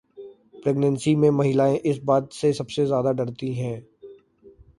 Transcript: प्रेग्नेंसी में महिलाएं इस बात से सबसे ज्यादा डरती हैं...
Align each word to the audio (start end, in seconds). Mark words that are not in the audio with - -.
प्रेग्नेंसी 0.63 1.15
में 1.15 1.29
महिलाएं 1.29 1.77
इस 1.79 1.99
बात 2.03 2.33
से 2.33 2.53
सबसे 2.53 2.85
ज्यादा 2.85 3.11
डरती 3.11 3.53
हैं... 3.53 3.87